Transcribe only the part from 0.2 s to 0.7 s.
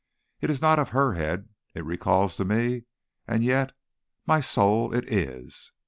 It is